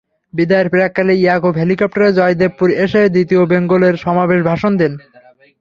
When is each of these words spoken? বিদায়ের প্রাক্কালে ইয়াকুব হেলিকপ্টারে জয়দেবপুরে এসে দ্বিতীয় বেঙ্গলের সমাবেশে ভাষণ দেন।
বিদায়ের 0.33 0.67
প্রাক্কালে 0.69 1.13
ইয়াকুব 1.17 1.53
হেলিকপ্টারে 1.57 2.09
জয়দেবপুরে 2.13 2.73
এসে 2.85 3.01
দ্বিতীয় 3.09 3.41
বেঙ্গলের 3.45 3.95
সমাবেশে 3.97 4.47
ভাষণ 4.49 4.71
দেন। 4.77 4.93